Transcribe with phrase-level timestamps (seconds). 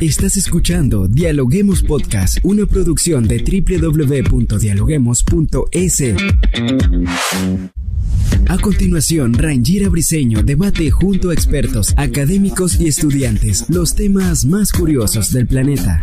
[0.00, 6.02] Estás escuchando Dialoguemos Podcast, una producción de www.dialoguemos.es.
[8.48, 15.32] A continuación, Rangira Briseño debate junto a expertos, académicos y estudiantes los temas más curiosos
[15.32, 16.00] del planeta.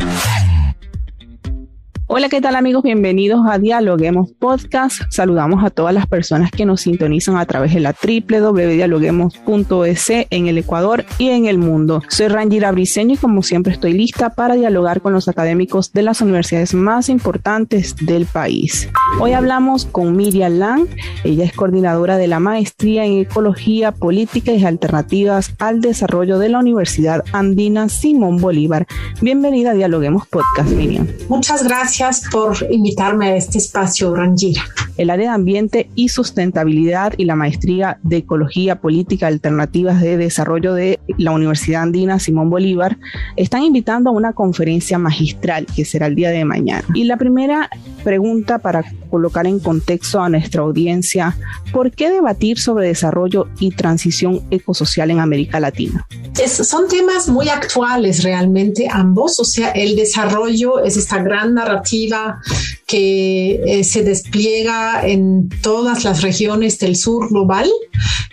[2.17, 2.81] Hola, ¿qué tal amigos?
[2.81, 5.03] Bienvenidos a Dialoguemos Podcast.
[5.11, 10.57] Saludamos a todas las personas que nos sintonizan a través de la www.dialoguemos.es en el
[10.57, 12.01] Ecuador y en el mundo.
[12.07, 16.21] Soy Rangira Briseño y como siempre estoy lista para dialogar con los académicos de las
[16.21, 18.89] universidades más importantes del país.
[19.19, 20.87] Hoy hablamos con Miriam Lang.
[21.23, 26.57] Ella es coordinadora de la maestría en Ecología, Política y Alternativas al Desarrollo de la
[26.57, 28.87] Universidad Andina Simón Bolívar.
[29.21, 31.05] Bienvenida a Dialoguemos Podcast, Miriam.
[31.29, 34.63] Muchas gracias gracias por invitarme a este espacio, Rangira.
[34.97, 40.73] El área de ambiente y sustentabilidad y la maestría de ecología, política, alternativas de desarrollo
[40.73, 42.97] de la Universidad Andina Simón Bolívar
[43.35, 46.83] están invitando a una conferencia magistral que será el día de mañana.
[46.93, 47.69] Y la primera
[48.03, 51.37] pregunta para colocar en contexto a nuestra audiencia,
[51.71, 56.07] ¿por qué debatir sobre desarrollo y transición ecosocial en América Latina?
[56.47, 62.39] son temas muy actuales realmente ambos, o sea, el desarrollo es esta gran narrativa
[62.87, 67.69] que eh, se despliega en todas las regiones del sur global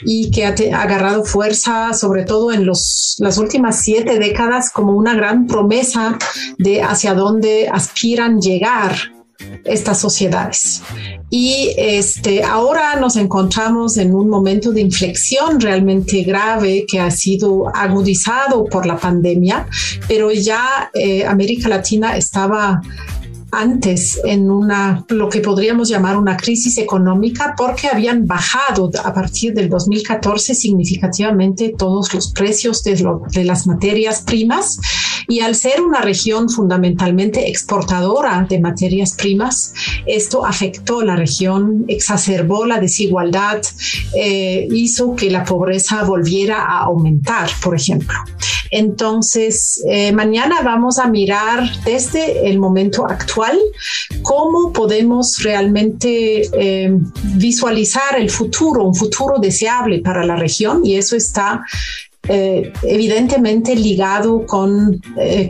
[0.05, 5.15] y que ha, agarrado fuerza sobre todo en los, las últimas siete décadas como una
[5.15, 6.17] gran promesa
[6.57, 8.95] de hacia dónde aspiran llegar
[9.65, 10.83] estas sociedades.
[11.31, 17.75] Y este, ahora nos encontramos en un momento de inflexión realmente grave que ha sido
[17.75, 19.67] agudizado por la pandemia,
[20.07, 22.81] pero ya eh, América Latina estaba
[23.61, 29.55] antes en una, lo que podríamos llamar una crisis económica porque habían bajado a partir
[29.55, 34.79] del 2014 significativamente todos los precios de, de las materias primas
[35.29, 39.73] y al ser una región fundamentalmente exportadora de materias primas,
[40.07, 43.63] esto afectó la región, exacerbó la desigualdad,
[44.17, 48.15] eh, hizo que la pobreza volviera a aumentar, por ejemplo.
[48.77, 53.57] Entonces, eh, mañana vamos a mirar desde el momento actual
[54.23, 56.91] cómo podemos realmente eh,
[57.37, 61.63] visualizar el futuro, un futuro deseable para la región y eso está
[62.27, 65.01] eh, evidentemente ligado con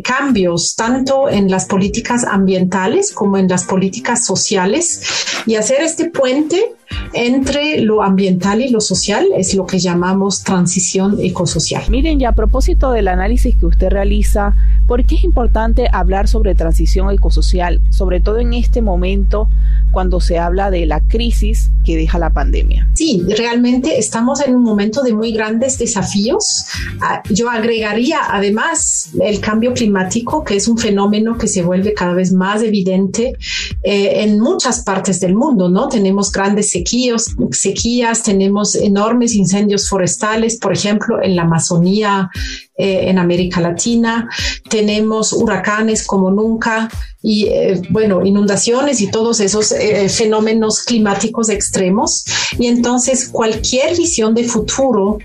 [0.02, 5.00] cambios tanto en las políticas ambientales como en las políticas sociales.
[5.46, 6.74] Y hacer este puente
[7.12, 11.84] entre lo ambiental y lo social es lo que llamamos transición ecosocial.
[11.88, 14.55] Miren, ya a propósito del análisis que usted realiza,
[14.86, 19.48] ¿por qué es importante hablar sobre transición ecosocial, sobre todo en este momento
[19.90, 22.88] cuando se habla de la crisis que deja la pandemia?
[22.94, 26.66] Sí, realmente estamos en un momento de muy grandes desafíos.
[27.00, 32.14] Ah, yo agregaría además el cambio climático, que es un fenómeno que se vuelve cada
[32.14, 33.34] vez más evidente
[33.82, 35.88] eh, en muchas partes del mundo, ¿no?
[35.88, 42.30] Tenemos grandes sequías, sequías, tenemos enormes incendios forestales, por ejemplo, en la Amazonía,
[42.76, 44.28] eh, en América Latina,
[44.68, 46.90] tenemos huracanes como nunca
[47.22, 52.24] y eh, bueno, inundaciones y todos esos eh, fenómenos climáticos extremos.
[52.58, 55.18] Y entonces cualquier visión de futuro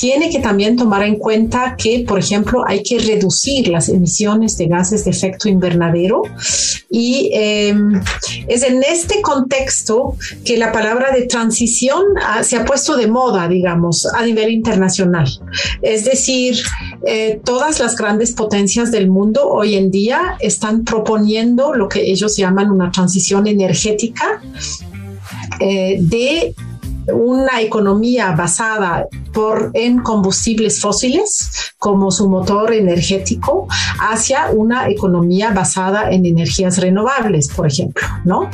[0.00, 4.66] tiene que también tomar en cuenta que, por ejemplo, hay que reducir las emisiones de
[4.66, 6.22] gases de efecto invernadero.
[6.88, 8.00] Y em,
[8.46, 13.48] es en este contexto que la palabra de transición ah, se ha puesto de moda,
[13.48, 15.28] digamos, a nivel internacional.
[15.82, 16.43] Es decir,
[17.06, 22.36] eh, todas las grandes potencias del mundo hoy en día están proponiendo lo que ellos
[22.36, 24.40] llaman una transición energética
[25.60, 26.54] eh, de
[27.12, 33.66] una economía basada por, en combustibles fósiles como su motor energético
[34.00, 38.50] hacia una economía basada en energías renovables, por ejemplo, ¿no?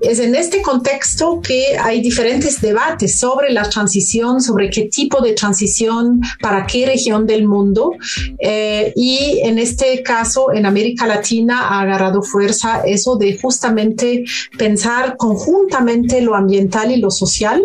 [0.00, 5.32] Es en este contexto que hay diferentes debates sobre la transición, sobre qué tipo de
[5.32, 7.92] transición, para qué región del mundo.
[8.38, 14.24] Eh, y en este caso, en América Latina ha agarrado fuerza eso de justamente
[14.58, 17.62] pensar conjuntamente lo ambiental y lo social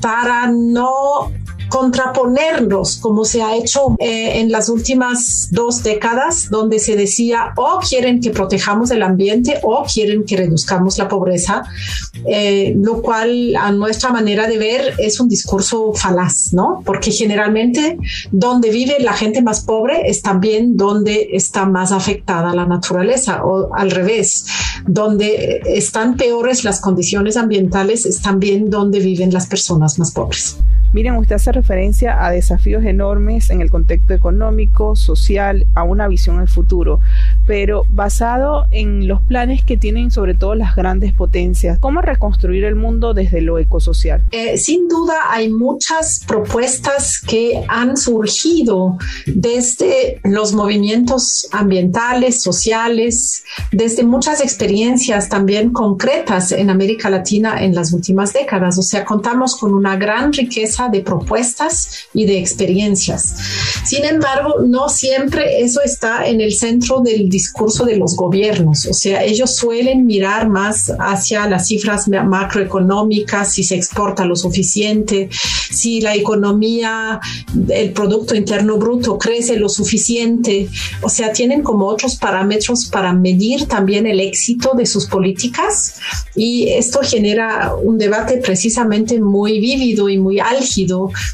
[0.00, 1.30] para no
[1.72, 7.80] contraponernos, como se ha hecho eh, en las últimas dos décadas, donde se decía o
[7.80, 11.62] quieren que protejamos el ambiente o quieren que reduzcamos la pobreza,
[12.26, 16.82] eh, lo cual a nuestra manera de ver es un discurso falaz, ¿no?
[16.84, 17.96] Porque generalmente
[18.30, 23.74] donde vive la gente más pobre es también donde está más afectada la naturaleza o
[23.74, 24.44] al revés,
[24.86, 30.58] donde están peores las condiciones ambientales es también donde viven las personas más pobres.
[30.92, 36.38] Miren, usted hace referencia a desafíos enormes en el contexto económico, social, a una visión
[36.38, 37.00] al futuro,
[37.46, 41.78] pero basado en los planes que tienen sobre todo las grandes potencias.
[41.78, 44.22] ¿Cómo reconstruir el mundo desde lo ecosocial?
[44.32, 54.04] Eh, sin duda hay muchas propuestas que han surgido desde los movimientos ambientales, sociales, desde
[54.04, 58.78] muchas experiencias también concretas en América Latina en las últimas décadas.
[58.78, 63.34] O sea, contamos con una gran riqueza de propuestas y de experiencias.
[63.84, 68.86] Sin embargo, no siempre eso está en el centro del discurso de los gobiernos.
[68.86, 75.28] O sea, ellos suelen mirar más hacia las cifras macroeconómicas, si se exporta lo suficiente,
[75.70, 77.20] si la economía,
[77.68, 80.68] el Producto Interno Bruto crece lo suficiente.
[81.02, 85.94] O sea, tienen como otros parámetros para medir también el éxito de sus políticas
[86.34, 90.71] y esto genera un debate precisamente muy vívido y muy álgido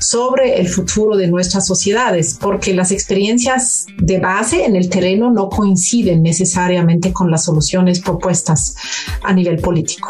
[0.00, 5.48] sobre el futuro de nuestras sociedades, porque las experiencias de base en el terreno no
[5.48, 8.74] coinciden necesariamente con las soluciones propuestas
[9.22, 10.08] a nivel político.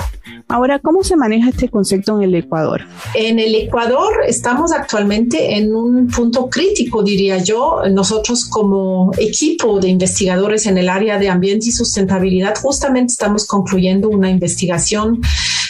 [0.50, 2.82] Ahora, ¿cómo se maneja este concepto en el Ecuador?
[3.12, 7.82] En el Ecuador estamos actualmente en un punto crítico, diría yo.
[7.90, 14.08] Nosotros como equipo de investigadores en el área de ambiente y sustentabilidad justamente estamos concluyendo
[14.08, 15.20] una investigación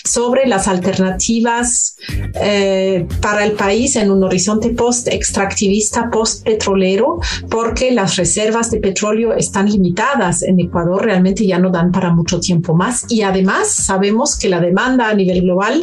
[0.08, 1.96] sobre las alternativas
[2.40, 7.20] eh, para el país en un horizonte post-extractivista, post-petrolero,
[7.50, 12.40] porque las reservas de petróleo están limitadas en Ecuador, realmente ya no dan para mucho
[12.40, 13.04] tiempo más.
[13.08, 15.82] Y además sabemos que la demanda a nivel global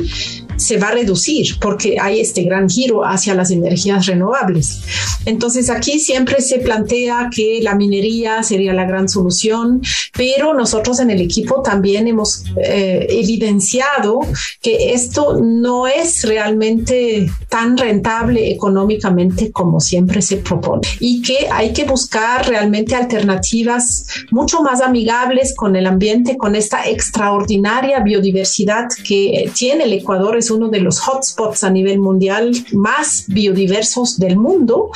[0.58, 4.82] se va a reducir porque hay este gran giro hacia las energías renovables.
[5.26, 9.82] Entonces aquí siempre se plantea que la minería sería la gran solución,
[10.16, 14.20] pero nosotros en el equipo también hemos eh, evidenciado
[14.62, 21.74] que esto no es realmente tan rentable económicamente como siempre se propone y que hay
[21.74, 29.52] que buscar realmente alternativas mucho más amigables con el ambiente, con esta extraordinaria biodiversidad que
[29.56, 34.92] tiene el Ecuador es uno de los hotspots a nivel mundial más biodiversos del mundo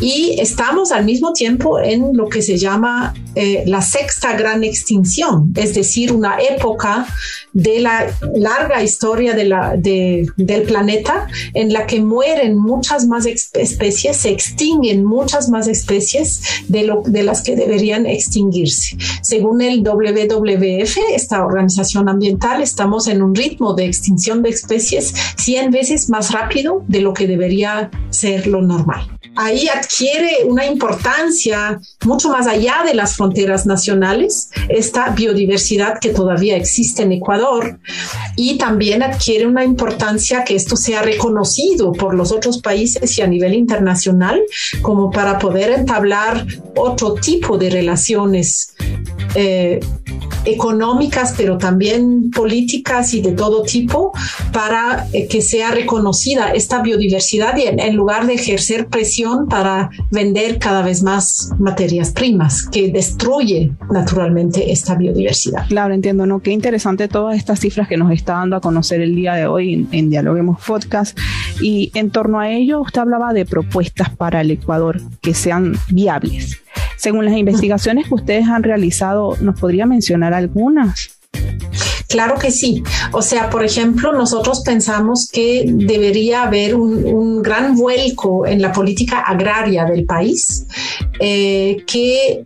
[0.00, 5.52] y estamos al mismo tiempo en lo que se llama eh, la sexta gran extinción,
[5.56, 7.06] es decir, una época
[7.52, 14.16] de la larga historia de la, del planeta en la que mueren muchas más especies,
[14.18, 18.96] se extinguen muchas más especies de, lo, de las que deberían extinguirse.
[19.22, 25.70] Según el WWF, esta organización ambiental, estamos en un ritmo de extinción de especies 100
[25.70, 29.10] veces más rápido de lo que debería ser lo normal.
[29.36, 36.56] Ahí adquiere una importancia mucho más allá de las fronteras nacionales, esta biodiversidad que todavía
[36.56, 37.78] existe en Ecuador,
[38.36, 43.26] y también adquiere una importancia que esto sea reconocido por los otros países y a
[43.26, 44.42] nivel internacional
[44.80, 48.74] como para poder entablar otro tipo de relaciones
[49.34, 49.80] eh,
[50.46, 54.12] económicas, pero también políticas y de todo tipo
[54.52, 60.58] para eh, que sea reconocida esta biodiversidad y en, lugar de ejercer presión para vender
[60.58, 65.66] cada vez más materias primas que destruye naturalmente esta biodiversidad.
[65.68, 66.40] Claro, entiendo, ¿no?
[66.40, 69.74] Qué interesante todas estas cifras que nos está dando a conocer el día de hoy
[69.74, 71.18] en, en Dialoguemos Podcast.
[71.60, 76.60] Y en torno a ello, usted hablaba de propuestas para el Ecuador que sean viables.
[76.96, 81.16] Según las investigaciones que ustedes han realizado, ¿nos podría mencionar algunas?
[82.08, 82.82] Claro que sí.
[83.12, 89.20] O sea, por ejemplo, nosotros pensamos que debería haber un, gran vuelco en la política
[89.20, 90.66] agraria del país
[91.20, 92.44] eh, que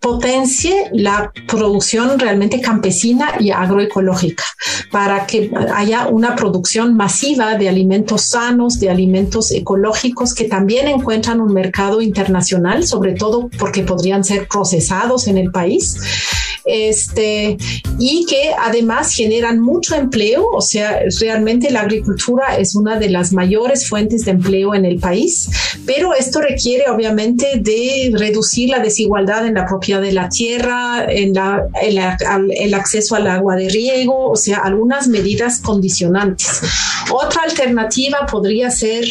[0.00, 4.44] potencie la producción realmente campesina y agroecológica
[4.90, 11.40] para que haya una producción masiva de alimentos sanos, de alimentos ecológicos que también encuentran
[11.40, 15.96] un mercado internacional, sobre todo porque podrían ser procesados en el país
[16.64, 17.56] este,
[17.98, 23.32] y que además generan mucho empleo, o sea, realmente la agricultura es una de las
[23.32, 25.50] mayores fuentes de empleo en el país,
[25.86, 31.34] pero esto requiere obviamente de reducir la desigualdad en la propiedad de la tierra, en
[31.34, 36.62] la, el acceso al agua de riego, o sea, algunas medidas condicionantes.
[37.10, 39.04] Otra alternativa podría ser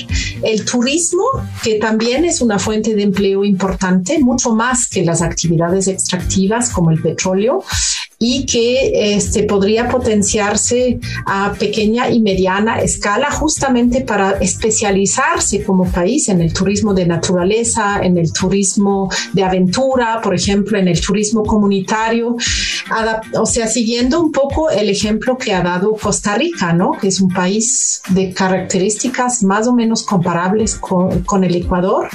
[0.44, 1.24] el turismo,
[1.64, 6.92] que también es una fuente de empleo importante, mucho más que las actividades extractivas como
[6.92, 7.64] el petróleo petróleo
[8.22, 16.28] y que este, podría potenciarse a pequeña y mediana escala justamente para especializarse como país
[16.28, 21.44] en el turismo de naturaleza, en el turismo de aventura, por ejemplo, en el turismo
[21.44, 22.36] comunitario,
[23.40, 26.92] o sea, siguiendo un poco el ejemplo que ha dado Costa Rica, ¿no?
[26.92, 32.10] Que es un país de características más o menos comparables con, con el Ecuador,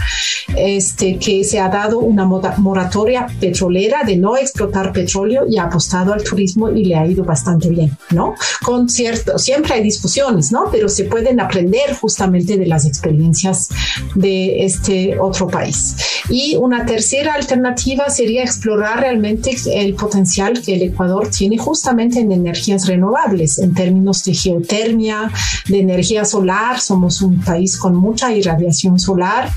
[0.54, 6.24] este, que se ha dado una moratoria petrolera de no explotar petróleo y ha al
[6.24, 8.34] turismo y le ha ido bastante bien, ¿no?
[8.62, 10.68] Con cierto, siempre hay discusiones, ¿no?
[10.70, 13.68] Pero se pueden aprender justamente de las experiencias
[14.14, 15.96] de este otro país.
[16.28, 22.32] Y una tercera alternativa sería explorar realmente el potencial que el Ecuador tiene justamente en
[22.32, 25.30] energías renovables, en términos de geotermia,
[25.68, 26.80] de energía solar.
[26.80, 29.50] Somos un país con mucha irradiación solar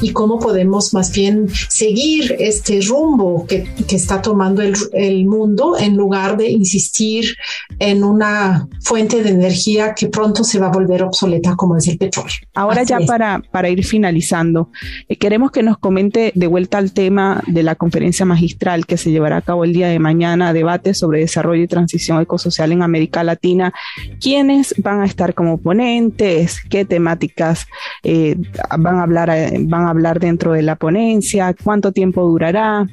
[0.00, 5.76] y cómo podemos más bien seguir este rumbo que, que está tomando el, el, mundo
[5.82, 7.36] en lugar de insistir
[7.78, 11.98] en una fuente de energía que pronto se va a volver obsoleta como es el
[11.98, 12.32] petróleo.
[12.54, 14.70] Ahora ya para, para ir finalizando,
[15.08, 19.10] eh, queremos que nos comente de vuelta al tema de la conferencia magistral que se
[19.10, 23.24] llevará a cabo el día de mañana, debate sobre desarrollo y transición ecosocial en América
[23.24, 23.72] Latina.
[24.20, 26.60] ¿Quiénes van a estar como ponentes?
[26.68, 27.66] ¿Qué temáticas
[28.02, 28.36] eh,
[28.78, 31.54] van, a hablar, eh, van a hablar dentro de la ponencia?
[31.62, 32.86] ¿Cuánto tiempo durará?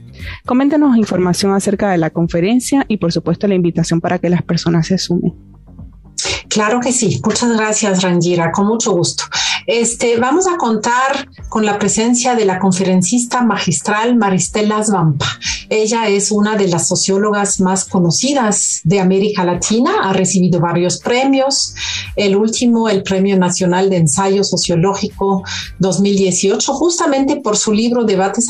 [0.46, 4.88] Coméntenos información acerca de la conferencia y por supuesto la invitación para que las personas
[4.88, 5.34] se sumen.
[6.50, 7.22] Claro que sí.
[7.24, 8.52] Muchas gracias, Rangira.
[8.52, 9.24] Con mucho gusto.
[9.72, 15.28] Este, vamos a contar con la presencia de la conferencista magistral Maristela Zvampa.
[15.70, 21.76] Ella es una de las sociólogas más conocidas de América Latina, ha recibido varios premios,
[22.16, 25.44] el último, el Premio Nacional de Ensayo Sociológico
[25.78, 28.48] 2018, justamente por su libro Debates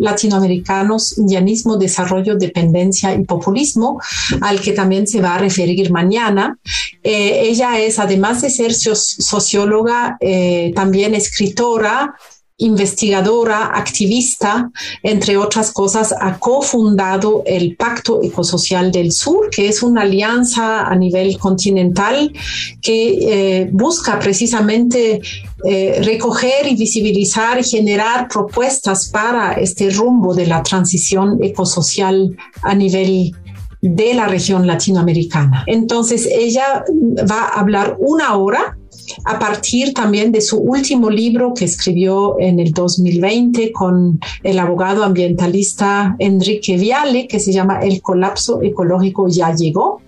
[0.00, 4.00] Latinoamericanos, Indianismo, Desarrollo, Dependencia y Populismo,
[4.40, 6.58] al que también se va a referir mañana.
[7.02, 12.14] Eh, ella es, además de ser socióloga, eh, eh, también escritora,
[12.58, 14.70] investigadora, activista,
[15.02, 20.94] entre otras cosas, ha cofundado el Pacto Ecosocial del Sur, que es una alianza a
[20.94, 22.32] nivel continental
[22.80, 25.20] que eh, busca precisamente
[25.64, 32.74] eh, recoger y visibilizar y generar propuestas para este rumbo de la transición ecosocial a
[32.74, 33.34] nivel
[33.82, 35.64] de la región latinoamericana.
[35.66, 36.84] Entonces, ella
[37.30, 38.76] va a hablar una hora
[39.24, 45.04] a partir también de su último libro que escribió en el 2020 con el abogado
[45.04, 50.02] ambientalista Enrique Viale, que se llama El colapso ecológico ya llegó.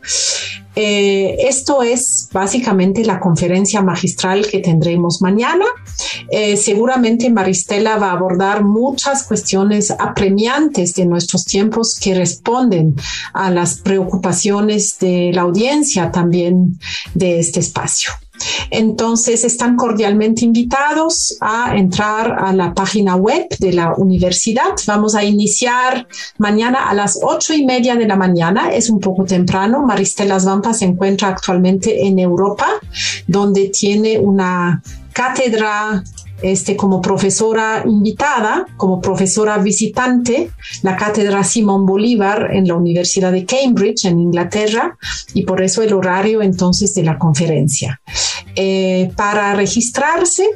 [0.81, 5.64] Eh, esto es básicamente la conferencia magistral que tendremos mañana.
[6.31, 12.95] Eh, seguramente Maristela va a abordar muchas cuestiones apremiantes de nuestros tiempos que responden
[13.33, 16.78] a las preocupaciones de la audiencia también
[17.12, 18.12] de este espacio.
[18.71, 24.75] Entonces, están cordialmente invitados a entrar a la página web de la universidad.
[24.87, 26.07] Vamos a iniciar
[26.38, 28.71] mañana a las ocho y media de la mañana.
[28.73, 29.83] Es un poco temprano.
[29.85, 32.68] Maristela Zvampa se encuentra actualmente en Europa,
[33.26, 36.04] donde tiene una cátedra
[36.42, 40.50] este, como profesora invitada, como profesora visitante,
[40.83, 44.97] la cátedra Simón Bolívar en la Universidad de Cambridge, en Inglaterra,
[45.35, 48.00] y por eso el horario entonces de la conferencia.
[48.54, 50.49] Eh, para registrarse,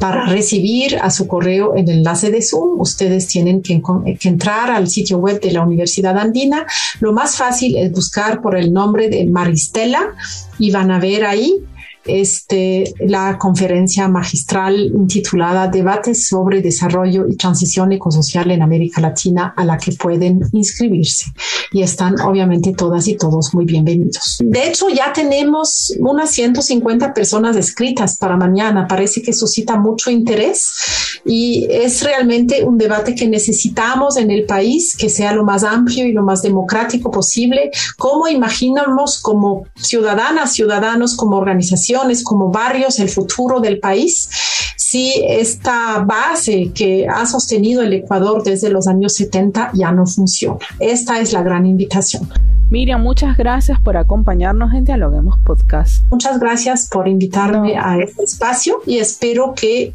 [0.00, 3.80] para recibir a su correo el enlace de Zoom, ustedes tienen que,
[4.20, 6.66] que, entrar al sitio web de la Universidad Andina.
[7.00, 10.14] Lo más fácil es buscar por el nombre de Maristela
[10.58, 11.64] y van a ver ahí
[12.08, 19.64] este, la conferencia magistral intitulada Debates sobre Desarrollo y Transición Ecosocial en América Latina a
[19.64, 21.26] la que pueden inscribirse.
[21.72, 24.38] Y están obviamente todas y todos muy bienvenidos.
[24.40, 28.86] De hecho, ya tenemos unas 150 personas escritas para mañana.
[28.88, 34.96] Parece que suscita mucho interés y es realmente un debate que necesitamos en el país,
[34.96, 37.70] que sea lo más amplio y lo más democrático posible.
[37.98, 41.97] ¿Cómo imaginamos como ciudadanas, ciudadanos, como organización?
[42.24, 44.28] Como barrios, el futuro del país,
[44.76, 50.58] si esta base que ha sostenido el Ecuador desde los años 70 ya no funciona.
[50.78, 52.28] Esta es la gran invitación.
[52.70, 56.04] Miriam, muchas gracias por acompañarnos en Dialoguemos Podcast.
[56.10, 59.94] Muchas gracias por invitarme a este espacio y espero que